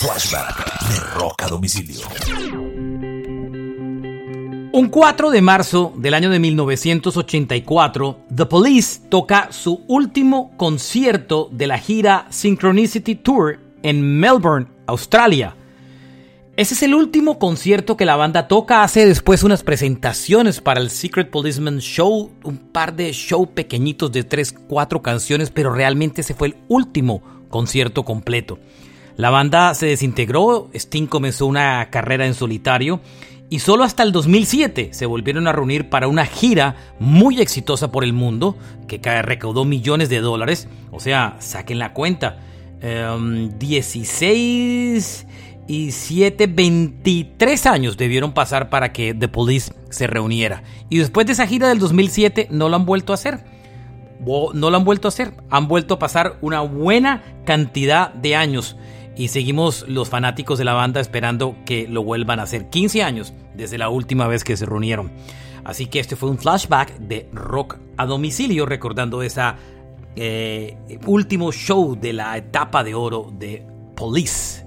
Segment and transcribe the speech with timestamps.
[0.00, 2.06] Flashback de Rock a Domicilio.
[4.72, 11.66] Un 4 de marzo del año de 1984, The Police toca su último concierto de
[11.66, 15.54] la gira Synchronicity Tour en Melbourne, Australia.
[16.56, 18.82] Ese es el último concierto que la banda toca.
[18.82, 24.24] Hace después unas presentaciones para el Secret Policeman Show, un par de show pequeñitos de
[24.24, 28.58] 3, 4 canciones, pero realmente ese fue el último concierto completo.
[29.16, 33.00] La banda se desintegró, Sting comenzó una carrera en solitario
[33.52, 38.04] y solo hasta el 2007 se volvieron a reunir para una gira muy exitosa por
[38.04, 38.56] el mundo
[38.86, 40.68] que recaudó millones de dólares.
[40.92, 42.38] O sea, saquen la cuenta.
[42.80, 45.28] 16 em,
[45.66, 50.62] y 7, 23 años debieron pasar para que The Police se reuniera.
[50.88, 53.40] Y después de esa gira del 2007 no lo han vuelto a hacer.
[54.24, 55.32] No lo han vuelto a hacer.
[55.50, 58.76] Han vuelto a pasar una buena cantidad de años.
[59.20, 62.70] Y seguimos los fanáticos de la banda esperando que lo vuelvan a hacer.
[62.70, 65.12] 15 años desde la última vez que se reunieron.
[65.62, 69.42] Así que este fue un flashback de rock a domicilio recordando ese
[70.16, 73.62] eh, último show de la etapa de oro de
[73.94, 74.64] Police.